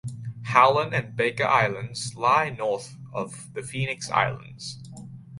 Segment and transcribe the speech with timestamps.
[0.45, 4.81] Howland and Baker islands lie north of the Phoenix Islands.